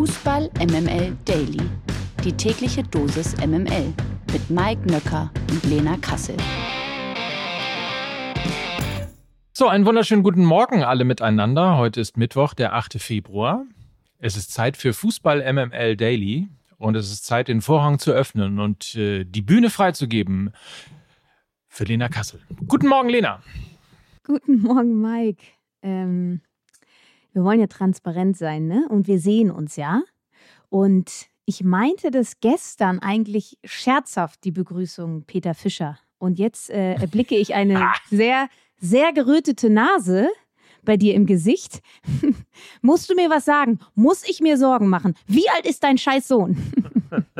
Fußball 0.00 0.48
MML 0.58 1.14
Daily. 1.26 1.60
Die 2.24 2.32
tägliche 2.32 2.82
Dosis 2.82 3.36
MML 3.36 3.92
mit 4.32 4.48
Mike 4.48 4.90
Nöcker 4.90 5.30
und 5.50 5.62
Lena 5.64 5.98
Kassel. 5.98 6.38
So, 9.52 9.68
einen 9.68 9.84
wunderschönen 9.84 10.22
guten 10.22 10.42
Morgen 10.42 10.82
alle 10.82 11.04
miteinander. 11.04 11.76
Heute 11.76 12.00
ist 12.00 12.16
Mittwoch, 12.16 12.54
der 12.54 12.72
8. 12.72 12.94
Februar. 12.94 13.66
Es 14.16 14.38
ist 14.38 14.54
Zeit 14.54 14.78
für 14.78 14.94
Fußball 14.94 15.42
MML 15.52 15.98
Daily 15.98 16.48
und 16.78 16.96
es 16.96 17.12
ist 17.12 17.26
Zeit, 17.26 17.48
den 17.48 17.60
Vorhang 17.60 17.98
zu 17.98 18.12
öffnen 18.12 18.58
und 18.58 18.94
äh, 18.94 19.24
die 19.24 19.42
Bühne 19.42 19.68
freizugeben 19.68 20.54
für 21.68 21.84
Lena 21.84 22.08
Kassel. 22.08 22.40
Guten 22.66 22.88
Morgen, 22.88 23.10
Lena. 23.10 23.42
Guten 24.24 24.62
Morgen, 24.62 24.98
Mike. 24.98 25.42
Ähm, 25.82 26.40
wir 27.32 27.44
wollen 27.44 27.60
ja 27.60 27.66
transparent 27.66 28.36
sein, 28.36 28.66
ne? 28.66 28.86
Und 28.88 29.06
wir 29.06 29.18
sehen 29.18 29.50
uns 29.50 29.76
ja. 29.76 30.02
Und 30.68 31.28
ich 31.44 31.64
meinte 31.64 32.10
das 32.10 32.40
gestern 32.40 33.00
eigentlich 33.00 33.58
scherzhaft, 33.64 34.44
die 34.44 34.52
Begrüßung 34.52 35.24
Peter 35.24 35.54
Fischer. 35.54 35.98
Und 36.18 36.38
jetzt 36.38 36.70
äh, 36.70 36.94
erblicke 36.94 37.36
ich 37.36 37.54
eine 37.54 37.80
ah. 37.82 37.94
sehr, 38.08 38.48
sehr 38.78 39.12
gerötete 39.12 39.70
Nase 39.70 40.28
bei 40.82 40.96
dir 40.96 41.14
im 41.14 41.26
Gesicht. 41.26 41.80
Musst 42.82 43.10
du 43.10 43.14
mir 43.14 43.30
was 43.30 43.44
sagen? 43.44 43.80
Muss 43.94 44.28
ich 44.28 44.40
mir 44.40 44.56
Sorgen 44.56 44.88
machen? 44.88 45.14
Wie 45.26 45.48
alt 45.50 45.66
ist 45.66 45.82
dein 45.82 45.98
scheiß 45.98 46.28
Sohn? 46.28 46.56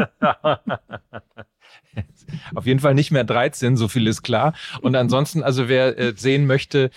Auf 2.55 2.67
jeden 2.67 2.81
Fall 2.81 2.95
nicht 2.95 3.11
mehr 3.11 3.25
13, 3.25 3.77
so 3.77 3.89
viel 3.89 4.07
ist 4.07 4.23
klar. 4.23 4.55
Und 4.83 4.97
ansonsten, 4.97 5.43
also 5.43 5.69
wer 5.69 5.99
äh, 5.99 6.15
sehen 6.17 6.47
möchte, 6.47 6.91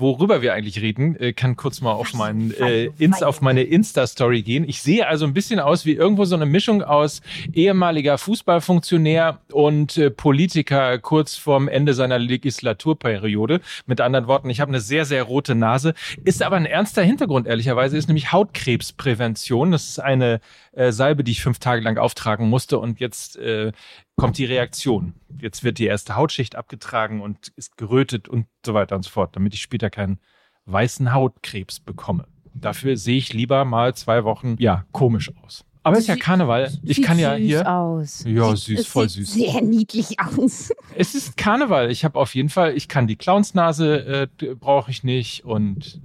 worüber 0.00 0.42
wir 0.42 0.54
eigentlich 0.54 0.80
reden, 0.80 1.16
äh, 1.16 1.32
kann 1.32 1.56
kurz 1.56 1.80
mal 1.80 1.92
auf, 1.92 2.14
meinen, 2.14 2.52
äh, 2.58 2.86
ins, 2.98 3.22
auf 3.22 3.40
meine 3.40 3.62
Insta-Story 3.62 4.42
gehen. 4.42 4.68
Ich 4.68 4.82
sehe 4.82 5.06
also 5.06 5.24
ein 5.26 5.34
bisschen 5.34 5.60
aus 5.60 5.86
wie 5.86 5.92
irgendwo 5.92 6.24
so 6.24 6.34
eine 6.34 6.46
Mischung 6.46 6.82
aus 6.82 7.20
ehemaliger 7.52 8.18
Fußballfunktionär 8.18 9.40
und 9.52 9.96
äh, 9.96 10.10
Politiker 10.10 10.98
kurz 10.98 11.36
vorm 11.36 11.68
Ende 11.68 11.94
seiner 11.94 12.18
Legislaturperiode. 12.18 13.60
Mit 13.86 14.00
anderen 14.00 14.26
Worten, 14.26 14.50
ich 14.50 14.60
habe 14.60 14.70
eine 14.70 14.80
sehr, 14.80 15.04
sehr 15.04 15.22
rote 15.22 15.54
Nase. 15.54 15.94
Ist 16.24 16.42
aber 16.42 16.56
ein 16.56 16.66
ernster 16.66 17.02
Hintergrund, 17.02 17.46
ehrlicherweise, 17.46 17.96
ist 17.96 18.08
nämlich 18.08 18.32
Hautkrebsprävention. 18.32 19.70
Das 19.70 19.88
ist 19.88 19.98
eine 19.98 20.40
äh, 20.72 20.92
Salbe, 20.92 21.24
die 21.24 21.32
ich 21.32 21.42
fünf 21.42 21.58
Tage 21.58 21.82
lang 21.82 21.98
auftragen 21.98 22.48
musste 22.48 22.78
und 22.78 23.00
jetzt 23.00 23.36
äh, 23.36 23.72
kommt 24.20 24.38
die 24.38 24.44
Reaktion. 24.44 25.14
Jetzt 25.40 25.64
wird 25.64 25.78
die 25.78 25.86
erste 25.86 26.16
Hautschicht 26.16 26.54
abgetragen 26.56 27.20
und 27.22 27.48
ist 27.56 27.76
gerötet 27.76 28.28
und 28.28 28.46
so 28.64 28.74
weiter 28.74 28.96
und 28.96 29.02
so 29.02 29.10
fort, 29.10 29.34
damit 29.36 29.54
ich 29.54 29.62
später 29.62 29.90
keinen 29.90 30.18
weißen 30.66 31.12
Hautkrebs 31.12 31.80
bekomme. 31.80 32.26
Dafür 32.54 32.96
sehe 32.96 33.16
ich 33.16 33.32
lieber 33.32 33.64
mal 33.64 33.94
zwei 33.94 34.24
Wochen, 34.24 34.56
ja, 34.58 34.84
komisch 34.92 35.30
aus. 35.42 35.64
Aber 35.82 35.96
es 35.96 36.02
ist 36.02 36.08
ja 36.08 36.16
Karneval. 36.16 36.70
Ich 36.82 36.96
sieht 36.96 37.06
kann 37.06 37.18
ja 37.18 37.36
süß 37.36 37.46
hier. 37.46 37.72
aus. 37.72 38.24
Ja, 38.26 38.54
Sieht- 38.54 38.78
süß, 38.78 38.86
voll 38.86 39.08
sieht 39.08 39.26
süß. 39.26 39.34
Sehr 39.52 39.62
niedlich 39.62 40.20
aus. 40.20 40.70
Es 40.94 41.14
ist 41.14 41.38
Karneval. 41.38 41.90
Ich 41.90 42.04
habe 42.04 42.18
auf 42.18 42.34
jeden 42.34 42.50
Fall, 42.50 42.76
ich 42.76 42.88
kann 42.88 43.06
die 43.06 43.16
Clownsnase, 43.16 44.28
äh, 44.42 44.54
brauche 44.56 44.90
ich 44.90 45.04
nicht 45.04 45.44
und 45.46 46.02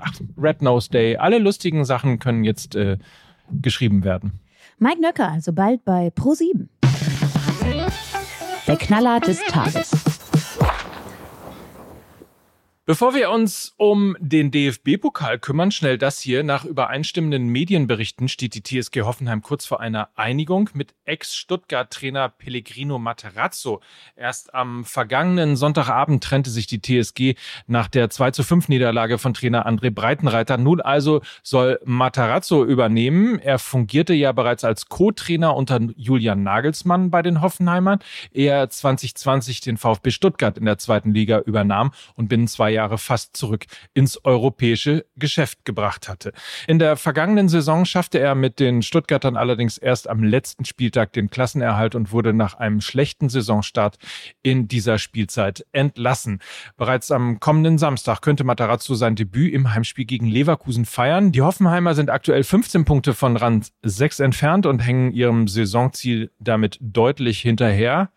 ach, 0.00 0.12
Red 0.40 0.62
Nose 0.62 0.90
Day. 0.90 1.16
Alle 1.16 1.38
lustigen 1.38 1.84
Sachen 1.84 2.20
können 2.20 2.44
jetzt 2.44 2.76
äh, 2.76 2.98
geschrieben 3.50 4.04
werden. 4.04 4.38
Mike 4.78 5.00
Nöcker, 5.00 5.28
also 5.30 5.52
bald 5.52 5.84
bei 5.84 6.08
Pro7. 6.08 6.68
Der 8.66 8.76
Knaller 8.76 9.20
des 9.20 9.38
Tages. 9.48 10.05
Bevor 12.88 13.16
wir 13.16 13.30
uns 13.30 13.74
um 13.78 14.16
den 14.20 14.52
DFB-Pokal 14.52 15.40
kümmern, 15.40 15.72
schnell 15.72 15.98
das 15.98 16.20
hier. 16.20 16.44
Nach 16.44 16.64
übereinstimmenden 16.64 17.48
Medienberichten 17.48 18.28
steht 18.28 18.54
die 18.54 18.62
TSG 18.62 19.00
Hoffenheim 19.00 19.42
kurz 19.42 19.66
vor 19.66 19.80
einer 19.80 20.10
Einigung 20.14 20.70
mit 20.72 20.94
Ex-Stuttgart-Trainer 21.04 22.28
Pellegrino 22.28 23.00
Materazzo. 23.00 23.80
Erst 24.14 24.54
am 24.54 24.84
vergangenen 24.84 25.56
Sonntagabend 25.56 26.22
trennte 26.22 26.50
sich 26.50 26.68
die 26.68 26.80
TSG 26.80 27.34
nach 27.66 27.88
der 27.88 28.08
2 28.08 28.30
zu 28.30 28.44
5 28.44 28.68
Niederlage 28.68 29.18
von 29.18 29.34
Trainer 29.34 29.66
André 29.66 29.90
Breitenreiter. 29.90 30.56
Nun 30.56 30.80
also 30.80 31.22
soll 31.42 31.80
Materazzo 31.84 32.64
übernehmen. 32.64 33.40
Er 33.40 33.58
fungierte 33.58 34.14
ja 34.14 34.30
bereits 34.30 34.62
als 34.62 34.88
Co-Trainer 34.88 35.56
unter 35.56 35.80
Julian 35.96 36.44
Nagelsmann 36.44 37.10
bei 37.10 37.22
den 37.22 37.40
Hoffenheimern. 37.40 37.98
Er 38.30 38.70
2020 38.70 39.60
den 39.60 39.76
VfB 39.76 40.12
Stuttgart 40.12 40.56
in 40.56 40.66
der 40.66 40.78
zweiten 40.78 41.12
Liga 41.12 41.40
übernahm 41.40 41.90
und 42.14 42.28
binnen 42.28 42.46
zwei 42.46 42.75
Jahre 42.76 42.98
fast 42.98 43.36
zurück 43.36 43.64
ins 43.94 44.24
europäische 44.24 45.06
Geschäft 45.16 45.64
gebracht 45.64 46.08
hatte. 46.08 46.32
In 46.66 46.78
der 46.78 46.96
vergangenen 46.96 47.48
Saison 47.48 47.84
schaffte 47.84 48.18
er 48.18 48.34
mit 48.34 48.60
den 48.60 48.82
Stuttgartern 48.82 49.36
allerdings 49.36 49.78
erst 49.78 50.08
am 50.08 50.22
letzten 50.22 50.64
Spieltag 50.64 51.12
den 51.12 51.30
Klassenerhalt 51.30 51.94
und 51.94 52.12
wurde 52.12 52.32
nach 52.32 52.54
einem 52.54 52.80
schlechten 52.80 53.28
Saisonstart 53.28 53.96
in 54.42 54.68
dieser 54.68 54.98
Spielzeit 54.98 55.66
entlassen. 55.72 56.40
Bereits 56.76 57.10
am 57.10 57.40
kommenden 57.40 57.78
Samstag 57.78 58.20
könnte 58.20 58.44
Matarazzo 58.44 58.94
sein 58.94 59.16
Debüt 59.16 59.52
im 59.52 59.74
Heimspiel 59.74 60.04
gegen 60.04 60.26
Leverkusen 60.26 60.84
feiern. 60.84 61.32
Die 61.32 61.42
Hoffenheimer 61.42 61.94
sind 61.94 62.10
aktuell 62.10 62.44
15 62.44 62.84
Punkte 62.84 63.14
von 63.14 63.36
Rand 63.36 63.72
6 63.82 64.20
entfernt 64.20 64.66
und 64.66 64.80
hängen 64.80 65.12
ihrem 65.12 65.48
Saisonziel 65.48 66.30
damit 66.38 66.78
deutlich 66.80 67.40
hinterher 67.40 68.10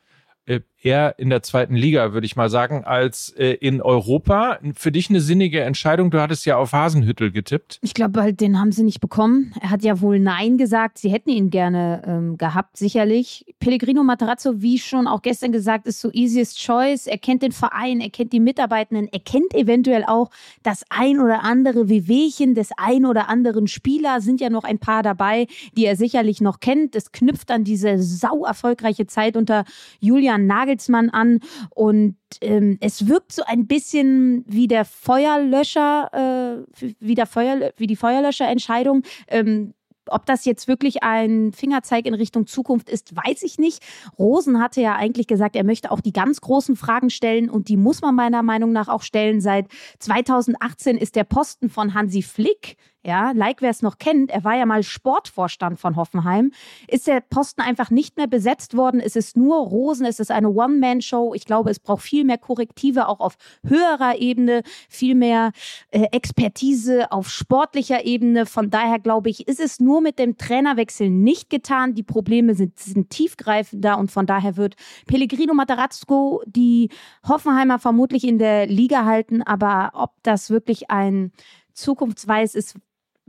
äh, 0.46 0.62
eher 0.82 1.16
in 1.18 1.30
der 1.30 1.44
zweiten 1.44 1.76
Liga, 1.76 2.14
würde 2.14 2.26
ich 2.26 2.36
mal 2.36 2.50
sagen, 2.50 2.84
als 2.84 3.30
äh, 3.38 3.54
in 3.54 3.82
Europa. 3.82 4.60
Für 4.76 4.92
dich 4.92 5.10
eine 5.10 5.22
sinnige 5.22 5.62
Entscheidung. 5.62 6.12
Du 6.12 6.22
hattest 6.22 6.46
ja 6.46 6.58
auf 6.58 6.74
Hasenhüttel 6.74 7.32
getippt. 7.32 7.80
Ich 7.82 7.94
glaube, 7.94 8.22
halt, 8.22 8.42
den 8.42 8.60
haben 8.60 8.72
sie 8.72 8.84
nicht 8.84 9.02
bekommen. 9.02 9.54
Er 9.62 9.70
hat 9.70 9.84
ja 9.84 10.02
wohl 10.02 10.20
Nein 10.20 10.58
gesagt. 10.58 10.98
Sie 10.98 11.12
hätten 11.12 11.30
ihn 11.30 11.50
gerne 11.50 12.02
ähm, 12.06 12.38
gehabt, 12.38 12.78
sicherlich. 12.78 13.46
Pellegrino 13.60 14.04
Matarazzo, 14.04 14.62
wie 14.62 14.80
schon 14.80 15.08
auch 15.08 15.22
gestern 15.22 15.52
gesagt, 15.52 15.86
ist 15.86 16.00
so 16.00 16.12
easiest 16.12 16.60
choice. 16.60 17.08
Er 17.08 17.18
kennt 17.18 17.42
den 17.42 17.52
Verein, 17.52 18.00
er 18.00 18.10
kennt 18.10 18.34
die 18.34 18.40
Mitarbeitenden, 18.40 19.08
er 19.12 19.20
kennt 19.20 19.54
eventuell 19.54 20.06
auch 20.06 20.30
das 20.64 20.86
ein 20.90 21.20
oder 21.20 21.44
andere 21.44 21.90
Wehwehchen 21.90 22.56
des 22.56 22.70
ein 22.78 23.06
oder 23.06 23.30
anderen 23.30 23.68
Spieler. 23.68 24.22
Sind 24.22 24.42
ja 24.42 24.50
noch 24.50 24.64
ein 24.64 24.80
paar 24.80 25.04
dabei, 25.04 25.48
die 25.76 25.86
er 25.86 25.96
sicherlich 25.96 26.42
noch 26.42 26.60
kennt. 26.60 26.96
Es 26.96 27.12
knüpft 27.12 27.52
an 27.52 27.64
diese 27.64 28.02
sau 28.02 28.46
erfolgreiche 28.46 29.08
Zeit 29.08 29.36
unter 29.36 29.66
Julian 30.00 30.48
Nagelsmann 30.69 31.09
an 31.09 31.40
und 31.72 32.16
ähm, 32.41 32.78
es 32.81 33.07
wirkt 33.07 33.31
so 33.31 33.44
ein 33.46 33.68
bisschen 33.68 34.44
wie 34.47 34.68
der 34.68 34.85
Feuerlöscher, 34.85 36.66
äh, 36.78 36.84
wie, 37.00 37.16
der 37.16 37.25
Feuer, 37.25 37.72
wie 37.78 37.88
die 37.88 37.96
Feuerlöscherentscheidung. 37.96 39.03
Ähm, 39.28 39.74
ob 40.12 40.25
das 40.25 40.44
jetzt 40.46 40.68
wirklich 40.68 41.03
ein 41.03 41.52
Fingerzeig 41.52 42.07
in 42.07 42.16
Richtung 42.16 42.47
Zukunft 42.47 42.90
ist, 42.90 43.16
weiß 43.16 43.44
ich 43.44 43.59
nicht. 43.59 43.84
Rosen 44.18 44.59
hatte 44.59 44.81
ja 44.81 44.96
eigentlich 44.96 45.28
gesagt, 45.28 45.56
er 45.56 45.63
möchte 45.63 45.91
auch 45.91 46.02
die 46.02 46.13
ganz 46.13 46.41
großen 46.41 46.75
Fragen 46.75 47.12
stellen 47.12 47.47
und 47.47 47.69
die 47.69 47.78
muss 47.78 48.01
man 48.01 48.16
meiner 48.16 48.41
Meinung 48.41 48.72
nach 48.72 48.88
auch 48.88 49.03
stellen. 49.03 49.40
Seit 49.40 49.68
2018 50.00 50.97
ist 50.97 51.16
der 51.16 51.25
Posten 51.25 51.69
von 51.69 51.94
Hansi 51.94 52.24
Flick 52.24 52.75
ja, 53.06 53.32
like 53.32 53.62
wer 53.62 53.70
es 53.70 53.82
noch 53.82 53.98
kennt, 53.98 54.30
er 54.30 54.44
war 54.44 54.58
ja 54.58 54.66
mal 54.66 54.84
Sportvorstand 54.84 55.80
von 55.80 55.96
Hoffenheim, 55.96 56.52
ist 56.88 57.08
der 57.08 57.22
Posten 57.22 57.62
einfach 57.62 57.92
nicht 57.92 58.18
mehr 58.18 58.28
besetzt 58.28 58.76
worden. 58.76 59.00
Es 59.00 59.16
ist 59.16 59.38
nur 59.38 59.58
Rosen, 59.58 60.06
es 60.06 60.20
ist 60.20 60.32
eine 60.32 60.50
One-Man-Show. 60.50 61.34
Ich 61.34 61.46
glaube, 61.46 61.70
es 61.70 61.80
braucht 61.80 62.04
viel 62.04 62.26
mehr 62.26 62.38
Korrektive, 62.38 63.08
auch 63.08 63.22
auf 63.22 63.38
höherer 63.66 64.18
Ebene, 64.18 64.64
viel 64.90 65.16
mehr 65.16 65.52
äh, 65.92 66.08
Expertise 66.12 67.10
auf 67.12 67.30
sportlicher 67.30 68.06
Ebene. 68.06 68.46
Von 68.46 68.70
daher 68.70 69.00
glaube 69.00 69.30
ich, 69.30 69.48
ist 69.48 69.62
es 69.62 69.80
nur 69.80 70.02
mit 70.02 70.20
dem 70.20 70.38
Trainerwechsel 70.38 71.10
nicht 71.10 71.50
getan. 71.50 71.96
Die 71.96 72.04
Probleme 72.04 72.54
sind, 72.54 72.78
sind 72.80 73.10
tiefgreifender 73.10 73.98
und 73.98 74.12
von 74.12 74.26
daher 74.26 74.58
wird 74.58 74.76
Pellegrino 75.08 75.54
Matarazzo 75.54 76.42
die 76.46 76.90
Hoffenheimer 77.28 77.80
vermutlich 77.80 78.26
in 78.26 78.40
der 78.40 78.68
Liga 78.68 79.06
halten. 79.06 79.42
Aber 79.42 79.92
ob 79.94 80.12
das 80.24 80.50
wirklich 80.50 80.92
ein 80.92 81.31
zukunftsweis 81.74 82.56
ist, 82.56 82.76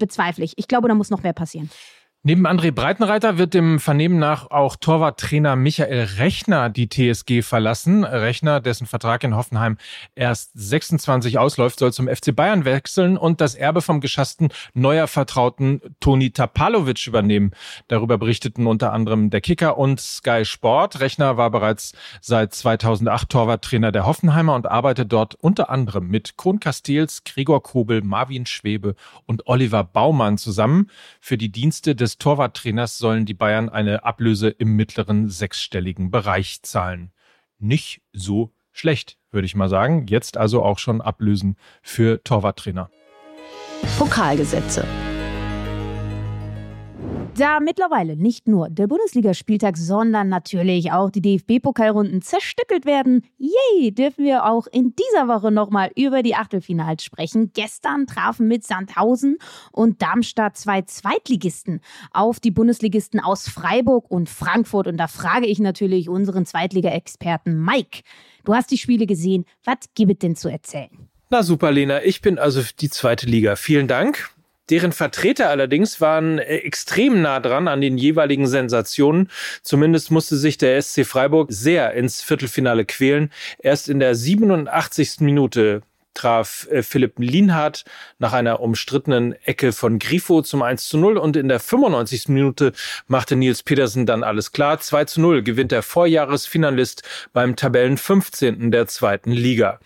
bezweifle 0.01 0.45
ich. 0.45 0.55
Ich 0.57 0.67
glaube, 0.67 0.89
da 0.89 0.95
muss 0.95 1.11
noch 1.11 1.23
mehr 1.23 1.33
passieren. 1.33 1.71
Neben 2.23 2.47
André 2.47 2.71
Breitenreiter 2.71 3.39
wird 3.39 3.55
dem 3.55 3.81
Vernehmen 3.81 4.19
nach 4.19 4.51
auch 4.51 4.77
Torwarttrainer 4.77 5.57
Michael 5.57 6.03
Rechner 6.19 6.69
die 6.69 6.87
TSG 6.87 7.41
verlassen. 7.41 8.05
Rechner, 8.05 8.61
dessen 8.61 8.87
Vertrag 8.87 9.25
in 9.25 9.35
Hoffenheim 9.35 9.79
erst 10.15 10.51
26 10.53 11.39
ausläuft, 11.39 11.79
soll 11.79 11.95
zum 11.95 12.09
FC 12.09 12.37
Bayern 12.37 12.67
wechseln 12.67 13.17
und 13.17 13.41
das 13.41 13.55
Erbe 13.55 13.81
vom 13.81 14.03
geschassten 14.03 14.51
neuer 14.75 15.07
Vertrauten 15.07 15.81
Toni 16.01 16.31
Tapalovic 16.31 17.07
übernehmen. 17.07 17.53
Darüber 17.89 18.19
berichteten 18.19 18.67
unter 18.67 18.93
anderem 18.93 19.31
der 19.31 19.41
Kicker 19.41 19.79
und 19.79 19.99
Sky 19.99 20.45
Sport. 20.45 21.01
Rechner 21.01 21.39
war 21.39 21.51
bereits 21.51 21.95
seit 22.21 22.53
2008 22.53 23.31
Torwarttrainer 23.31 23.93
der 23.93 24.05
Hoffenheimer 24.05 24.55
und 24.55 24.71
arbeitet 24.71 25.11
dort 25.11 25.37
unter 25.37 25.71
anderem 25.71 26.09
mit 26.09 26.37
Kron 26.37 26.61
Castells, 26.61 27.25
Gregor 27.25 27.63
Kobel, 27.63 28.03
Marvin 28.03 28.45
Schwebe 28.45 28.95
und 29.25 29.47
Oliver 29.47 29.85
Baumann 29.85 30.37
zusammen. 30.37 30.91
Für 31.19 31.39
die 31.39 31.51
Dienste 31.51 31.97
des 32.11 32.19
Torwarttrainers 32.19 32.99
sollen 32.99 33.25
die 33.25 33.35
Bayern 33.35 33.69
eine 33.69 34.03
Ablöse 34.03 34.49
im 34.49 34.75
mittleren 34.75 35.29
sechsstelligen 35.29 36.11
Bereich 36.11 36.61
zahlen. 36.63 37.13
Nicht 37.61 38.03
so 38.13 38.53
schlecht, 38.73 39.17
würde 39.31 39.47
ich 39.47 39.55
mal 39.55 39.69
sagen. 39.69 40.07
Jetzt 40.09 40.37
also 40.37 40.65
auch 40.65 40.81
schon 40.81 41.01
Ablösen 41.01 41.57
für 41.83 42.21
Torwarttrainer. 42.25 42.91
Pokalgesetze. 43.97 44.85
Da 47.37 47.61
mittlerweile 47.61 48.17
nicht 48.17 48.49
nur 48.49 48.69
der 48.69 48.87
Bundesligaspieltag, 48.87 49.77
sondern 49.77 50.29
natürlich 50.29 50.93
auch 50.93 51.11
die 51.11 51.23
DFB-Pokalrunden 51.23 52.21
zerstückelt 52.23 52.85
werden, 52.85 53.25
yay, 53.39 53.93
dürfen 53.93 54.25
wir 54.25 54.45
auch 54.45 54.67
in 54.67 54.95
dieser 54.95 55.29
Woche 55.29 55.51
nochmal 55.51 55.91
über 55.97 56.23
die 56.23 56.35
Achtelfinals 56.35 57.03
sprechen. 57.03 57.53
Gestern 57.55 58.07
trafen 58.07 58.47
mit 58.47 58.65
Sandhausen 58.65 59.39
und 59.73 60.03
Darmstadt 60.03 60.57
zwei 60.59 60.83
Zweitligisten 60.83 61.81
auf 62.13 62.41
die 62.41 62.51
Bundesligisten 62.51 63.21
aus 63.21 63.49
Freiburg 63.49 64.11
und 64.11 64.29
Frankfurt. 64.29 64.87
Und 64.87 64.99
da 64.99 65.07
frage 65.07 65.47
ich 65.47 65.61
natürlich 65.61 66.09
unseren 66.09 66.45
Zweitliga-Experten 66.45 67.65
Mike. 67.65 68.03
Du 68.45 68.55
hast 68.55 68.71
die 68.71 68.79
Spiele 68.79 69.07
gesehen. 69.07 69.47
Was 69.65 69.79
gibt 69.95 70.13
es 70.13 70.19
denn 70.19 70.37
zu 70.37 70.49
erzählen? 70.49 70.91
Na 71.31 71.43
super, 71.43 71.71
Lena. 71.71 72.03
Ich 72.03 72.23
bin 72.23 72.39
also 72.39 72.61
die 72.81 72.91
zweite 72.91 73.27
Liga. 73.27 73.57
Vielen 73.57 73.87
Dank. 73.87 74.31
Deren 74.71 74.93
Vertreter 74.93 75.51
allerdings 75.51 76.01
waren 76.01 76.39
äh, 76.39 76.59
extrem 76.59 77.23
nah 77.23 77.41
dran 77.41 77.69
an 77.69 77.81
den 77.81 77.99
jeweiligen 77.99 78.47
Sensationen. 78.47 79.29
Zumindest 79.63 80.11
musste 80.11 80.37
sich 80.37 80.59
der 80.59 80.81
SC 80.81 81.05
Freiburg 81.05 81.49
sehr 81.51 81.93
ins 81.93 82.23
Viertelfinale 82.23 82.85
quälen. 82.85 83.31
Erst 83.59 83.89
in 83.89 84.01
der 84.01 84.15
87. 84.15 85.21
Minute 85.21 85.83
traf 86.15 86.69
äh, 86.71 86.83
Philipp 86.83 87.19
Lienhardt 87.19 87.85
nach 88.19 88.33
einer 88.33 88.61
umstrittenen 88.61 89.33
Ecke 89.45 89.73
von 89.73 89.99
Grifo 89.99 90.43
zum 90.43 90.63
1 90.63 90.89
zu 90.89 90.99
0 90.99 91.17
und 91.17 91.37
in 91.37 91.49
der 91.49 91.61
95. 91.61 92.29
Minute 92.29 92.73
machte 93.07 93.37
Nils 93.37 93.63
Petersen 93.63 94.07
dann 94.07 94.23
alles 94.23 94.53
klar. 94.53 94.79
2 94.81 95.05
zu 95.05 95.21
0 95.21 95.43
gewinnt 95.43 95.73
der 95.73 95.83
Vorjahresfinalist 95.83 97.03
beim 97.33 97.57
Tabellen 97.57 97.97
15. 97.97 98.71
der 98.71 98.87
zweiten 98.87 99.33
Liga. 99.33 99.81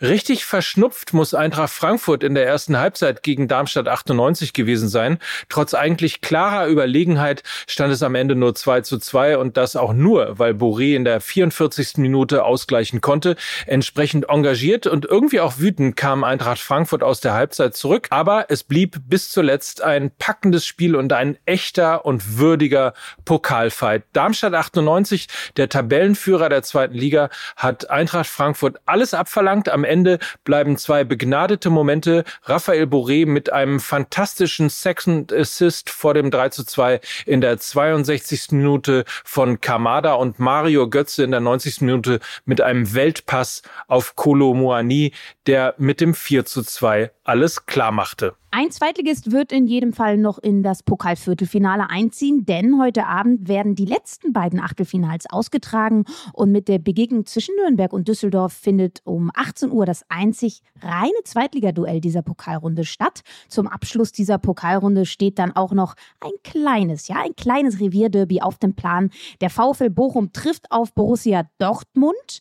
Richtig 0.00 0.44
verschnupft 0.44 1.12
muss 1.12 1.34
Eintracht 1.34 1.72
Frankfurt 1.72 2.22
in 2.22 2.34
der 2.34 2.46
ersten 2.46 2.78
Halbzeit 2.78 3.22
gegen 3.22 3.48
Darmstadt 3.48 3.88
98 3.88 4.52
gewesen 4.52 4.88
sein. 4.88 5.18
Trotz 5.48 5.74
eigentlich 5.74 6.20
klarer 6.20 6.68
Überlegenheit 6.68 7.42
stand 7.66 7.92
es 7.92 8.02
am 8.02 8.14
Ende 8.14 8.36
nur 8.36 8.54
2 8.54 8.82
zu 8.82 8.98
2 8.98 9.38
und 9.38 9.56
das 9.56 9.76
auch 9.76 9.92
nur, 9.92 10.38
weil 10.38 10.52
Boré 10.52 10.94
in 10.94 11.04
der 11.04 11.20
44. 11.20 11.96
Minute 11.96 12.44
ausgleichen 12.44 13.00
konnte. 13.00 13.36
Entsprechend 13.66 14.28
engagiert 14.28 14.86
und 14.86 15.04
irgendwie 15.04 15.40
auch 15.40 15.58
wütend 15.58 15.79
wütend 15.80 15.96
kam 15.96 16.24
Eintracht 16.24 16.60
Frankfurt 16.60 17.02
aus 17.02 17.20
der 17.20 17.32
Halbzeit 17.32 17.74
zurück, 17.74 18.08
aber 18.10 18.46
es 18.50 18.64
blieb 18.64 18.96
bis 19.08 19.30
zuletzt 19.30 19.82
ein 19.82 20.10
packendes 20.18 20.66
Spiel 20.66 20.94
und 20.94 21.12
ein 21.12 21.38
echter 21.46 22.04
und 22.04 22.38
würdiger 22.38 22.92
Pokalfight. 23.24 24.04
Darmstadt 24.12 24.54
98, 24.54 25.28
der 25.56 25.68
Tabellenführer 25.68 26.48
der 26.50 26.62
zweiten 26.62 26.94
Liga, 26.94 27.30
hat 27.56 27.88
Eintracht 27.90 28.28
Frankfurt 28.28 28.78
alles 28.84 29.14
abverlangt. 29.14 29.70
Am 29.70 29.84
Ende 29.84 30.18
bleiben 30.44 30.76
zwei 30.76 31.04
begnadete 31.04 31.70
Momente. 31.70 32.24
Raphael 32.44 32.84
Boré 32.84 33.26
mit 33.26 33.52
einem 33.52 33.80
fantastischen 33.80 34.68
Second 34.68 35.32
Assist 35.32 35.88
vor 35.88 36.14
dem 36.14 36.30
3 36.30 36.50
zu 36.50 36.64
2 36.64 37.00
in 37.24 37.40
der 37.40 37.58
62. 37.58 38.52
Minute 38.52 39.04
von 39.24 39.60
Kamada 39.60 40.14
und 40.14 40.38
Mario 40.38 40.90
Götze 40.90 41.24
in 41.24 41.30
der 41.30 41.40
90. 41.40 41.80
Minute 41.80 42.20
mit 42.44 42.60
einem 42.60 42.94
Weltpass 42.94 43.62
auf 43.88 44.16
Kolo 44.16 44.52
Muani, 44.52 45.12
der 45.46 45.59
der 45.60 45.74
mit 45.76 46.00
dem 46.00 46.14
4 46.14 46.46
zu 46.46 46.62
2 46.62 47.10
alles 47.22 47.66
klar 47.66 47.92
machte. 47.92 48.34
Ein 48.50 48.70
Zweitligist 48.70 49.30
wird 49.30 49.52
in 49.52 49.66
jedem 49.66 49.92
Fall 49.92 50.16
noch 50.16 50.38
in 50.38 50.62
das 50.62 50.82
Pokalviertelfinale 50.82 51.88
einziehen, 51.88 52.46
denn 52.46 52.80
heute 52.80 53.06
Abend 53.06 53.46
werden 53.46 53.74
die 53.74 53.84
letzten 53.84 54.32
beiden 54.32 54.58
Achtelfinals 54.58 55.26
ausgetragen 55.28 56.04
und 56.32 56.50
mit 56.50 56.66
der 56.66 56.78
Begegnung 56.78 57.26
zwischen 57.26 57.54
Nürnberg 57.56 57.92
und 57.92 58.08
Düsseldorf 58.08 58.54
findet 58.54 59.02
um 59.04 59.30
18 59.34 59.70
Uhr 59.70 59.84
das 59.84 60.04
einzig 60.08 60.62
reine 60.80 61.22
Zweitligaduell 61.24 62.00
dieser 62.00 62.22
Pokalrunde 62.22 62.84
statt. 62.84 63.20
Zum 63.48 63.68
Abschluss 63.68 64.12
dieser 64.12 64.38
Pokalrunde 64.38 65.04
steht 65.04 65.38
dann 65.38 65.54
auch 65.54 65.72
noch 65.72 65.94
ein 66.20 66.32
kleines, 66.42 67.06
ja, 67.06 67.16
ein 67.22 67.36
kleines 67.36 67.80
Revierderby 67.80 68.40
auf 68.40 68.58
dem 68.58 68.74
Plan. 68.74 69.10
Der 69.42 69.50
VfL 69.50 69.90
Bochum 69.90 70.32
trifft 70.32 70.72
auf 70.72 70.94
Borussia 70.94 71.44
Dortmund. 71.58 72.40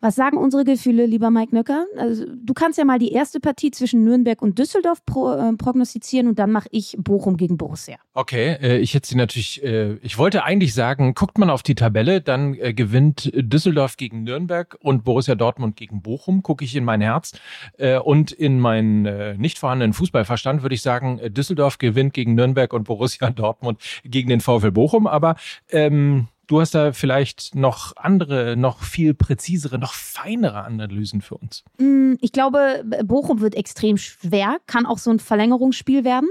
Was 0.00 0.14
sagen 0.14 0.38
unsere 0.38 0.64
Gefühle, 0.64 1.06
lieber 1.06 1.30
Mike 1.30 1.52
Nöcker? 1.52 1.86
Also, 1.96 2.24
du 2.32 2.54
kannst 2.54 2.78
ja 2.78 2.84
mal 2.84 3.00
die 3.00 3.10
erste 3.10 3.40
Partie 3.40 3.72
zwischen 3.72 4.04
Nürnberg 4.04 4.40
und 4.40 4.56
Düsseldorf 4.56 5.04
pro, 5.04 5.32
äh, 5.32 5.52
prognostizieren 5.54 6.28
und 6.28 6.38
dann 6.38 6.52
mache 6.52 6.68
ich 6.70 6.96
Bochum 6.98 7.36
gegen 7.36 7.56
Borussia. 7.56 7.96
Okay, 8.14 8.58
äh, 8.62 8.78
ich 8.78 8.94
hätte 8.94 9.08
sie 9.08 9.16
natürlich, 9.16 9.60
äh, 9.64 9.94
ich 10.02 10.16
wollte 10.16 10.44
eigentlich 10.44 10.72
sagen, 10.72 11.14
guckt 11.14 11.36
man 11.38 11.50
auf 11.50 11.64
die 11.64 11.74
Tabelle, 11.74 12.20
dann 12.20 12.54
äh, 12.54 12.74
gewinnt 12.74 13.32
Düsseldorf 13.34 13.96
gegen 13.96 14.22
Nürnberg 14.22 14.78
und 14.80 15.02
Borussia 15.02 15.34
Dortmund 15.34 15.74
gegen 15.74 16.00
Bochum, 16.00 16.44
gucke 16.44 16.64
ich 16.64 16.76
in 16.76 16.84
mein 16.84 17.00
Herz. 17.00 17.32
Äh, 17.76 17.98
und 17.98 18.30
in 18.30 18.60
meinen 18.60 19.04
äh, 19.04 19.36
nicht 19.36 19.58
vorhandenen 19.58 19.94
Fußballverstand 19.94 20.62
würde 20.62 20.76
ich 20.76 20.82
sagen, 20.82 21.20
Düsseldorf 21.34 21.78
gewinnt 21.78 22.14
gegen 22.14 22.36
Nürnberg 22.36 22.72
und 22.72 22.84
Borussia 22.84 23.30
Dortmund 23.38 23.80
gegen 24.04 24.28
den 24.28 24.40
VfL 24.40 24.70
Bochum. 24.70 25.08
Aber 25.08 25.34
ähm, 25.70 26.28
Du 26.48 26.60
hast 26.60 26.74
da 26.74 26.92
vielleicht 26.92 27.54
noch 27.54 27.94
andere, 27.96 28.56
noch 28.56 28.82
viel 28.82 29.12
präzisere, 29.12 29.78
noch 29.78 29.92
feinere 29.92 30.64
Analysen 30.64 31.20
für 31.20 31.36
uns. 31.36 31.62
Mm, 31.78 32.14
ich 32.22 32.32
glaube, 32.32 32.84
Bochum 33.04 33.40
wird 33.40 33.54
extrem 33.54 33.98
schwer, 33.98 34.56
kann 34.66 34.86
auch 34.86 34.96
so 34.96 35.10
ein 35.10 35.20
Verlängerungsspiel 35.20 36.04
werden. 36.04 36.30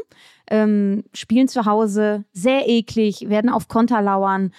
Ähm, 0.49 1.03
spielen 1.13 1.47
zu 1.47 1.65
Hause, 1.65 2.25
sehr 2.33 2.67
eklig, 2.67 3.29
werden 3.29 3.51
auf 3.51 3.67
Konter 3.67 4.01
lauern 4.01 4.51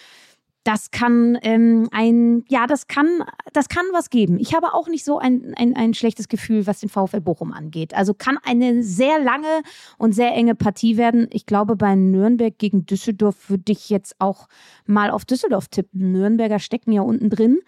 das 0.68 0.90
kann 0.90 1.38
ähm, 1.40 1.88
ein, 1.92 2.44
ja, 2.46 2.66
das 2.66 2.88
kann, 2.88 3.24
das 3.54 3.70
kann 3.70 3.86
was 3.94 4.10
geben. 4.10 4.38
Ich 4.38 4.54
habe 4.54 4.74
auch 4.74 4.86
nicht 4.86 5.02
so 5.02 5.18
ein, 5.18 5.54
ein, 5.56 5.74
ein 5.74 5.94
schlechtes 5.94 6.28
Gefühl, 6.28 6.66
was 6.66 6.80
den 6.80 6.90
VfL 6.90 7.22
Bochum 7.22 7.54
angeht. 7.54 7.94
Also 7.94 8.12
kann 8.12 8.36
eine 8.44 8.82
sehr 8.82 9.18
lange 9.18 9.62
und 9.96 10.14
sehr 10.14 10.34
enge 10.34 10.54
Partie 10.54 10.98
werden. 10.98 11.26
Ich 11.32 11.46
glaube, 11.46 11.74
bei 11.74 11.94
Nürnberg 11.94 12.58
gegen 12.58 12.84
Düsseldorf 12.84 13.48
würde 13.48 13.72
ich 13.72 13.88
jetzt 13.88 14.16
auch 14.18 14.46
mal 14.84 15.10
auf 15.10 15.24
Düsseldorf 15.24 15.68
tippen. 15.68 16.12
Nürnberger 16.12 16.58
stecken 16.58 16.92
ja 16.92 17.00
unten 17.00 17.30
drin. 17.30 17.60